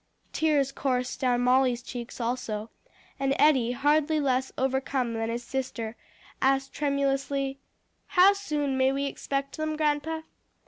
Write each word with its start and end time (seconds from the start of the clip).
Tears 0.33 0.71
coursed 0.71 1.19
down 1.19 1.41
Molly's 1.41 1.83
cheeks 1.83 2.19
also, 2.19 2.71
and 3.19 3.35
Eddie, 3.37 3.73
hardly 3.73 4.19
less 4.19 4.51
overcome 4.57 5.13
than 5.13 5.29
his 5.29 5.43
sister, 5.43 5.95
asked 6.41 6.73
tremulously, 6.73 7.59
"How 8.07 8.33
soon 8.33 8.77
may 8.77 8.91
we 8.91 9.05
expect 9.05 9.57
them, 9.57 9.75
grandpa?" 9.77 10.21